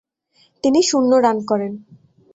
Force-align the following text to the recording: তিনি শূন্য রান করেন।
তিনি 0.63 0.79
শূন্য 0.89 1.11
রান 1.15 1.37
করেন। 1.45 1.71